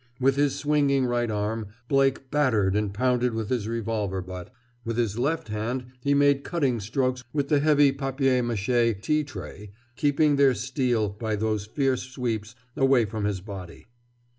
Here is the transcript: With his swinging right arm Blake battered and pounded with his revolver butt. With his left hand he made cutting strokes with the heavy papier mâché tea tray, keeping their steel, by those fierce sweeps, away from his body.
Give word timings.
With 0.19 0.35
his 0.35 0.55
swinging 0.55 1.05
right 1.05 1.29
arm 1.29 1.67
Blake 1.87 2.31
battered 2.31 2.75
and 2.75 2.91
pounded 2.91 3.35
with 3.35 3.49
his 3.49 3.67
revolver 3.67 4.19
butt. 4.19 4.51
With 4.83 4.97
his 4.97 5.19
left 5.19 5.49
hand 5.49 5.91
he 6.01 6.15
made 6.15 6.43
cutting 6.43 6.79
strokes 6.79 7.23
with 7.33 7.49
the 7.49 7.59
heavy 7.59 7.91
papier 7.91 8.41
mâché 8.41 8.99
tea 8.99 9.23
tray, 9.23 9.69
keeping 9.95 10.37
their 10.37 10.55
steel, 10.55 11.07
by 11.09 11.35
those 11.35 11.67
fierce 11.67 12.01
sweeps, 12.01 12.55
away 12.75 13.05
from 13.05 13.25
his 13.25 13.41
body. 13.41 13.85